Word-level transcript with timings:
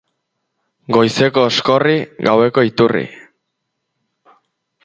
Goizeko 0.95 1.43
oskorri, 1.49 1.93
gaueko 2.31 2.65
iturri. 2.71 3.07